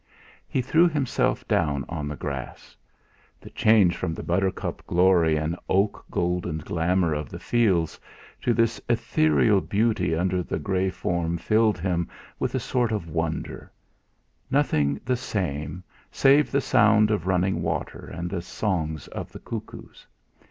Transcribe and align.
He 0.47 0.63
threw 0.63 0.89
himself 0.89 1.47
down 1.47 1.85
on 1.87 2.07
the 2.07 2.15
grass. 2.15 2.75
The 3.39 3.51
change 3.51 3.95
from 3.95 4.15
the 4.15 4.23
buttercup 4.23 4.83
glory 4.87 5.35
and 5.37 5.55
oak 5.69 6.03
goldened 6.09 6.65
glamour 6.65 7.13
of 7.13 7.29
the 7.29 7.37
fields 7.37 7.99
to 8.41 8.51
this 8.55 8.81
ethereal 8.89 9.61
beauty 9.61 10.15
under 10.15 10.41
the 10.41 10.57
grey 10.57 10.89
for 10.89 11.29
filled 11.37 11.77
him 11.77 12.09
with 12.39 12.55
a 12.55 12.59
sort 12.59 12.91
of 12.91 13.11
wonder; 13.11 13.71
nothing 14.49 14.99
the 15.05 15.15
same, 15.15 15.83
save 16.11 16.49
the 16.49 16.61
sound 16.61 17.11
of 17.11 17.27
running 17.27 17.61
water 17.61 18.07
and 18.11 18.27
the 18.27 18.41
songs 18.41 19.07
of 19.09 19.31
the 19.31 19.39
cuckoos. 19.39 20.07